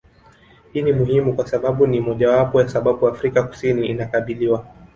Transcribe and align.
Hii 0.73 0.81
ni 0.81 0.93
muhimu 0.93 1.33
kwa 1.35 1.47
sababu 1.47 1.87
ni 1.87 1.99
mojawapo 1.99 2.61
ya 2.61 2.69
sababu 2.69 3.07
Afrika 3.07 3.43
kusini 3.43 3.87
inakabiliwa 3.87 4.65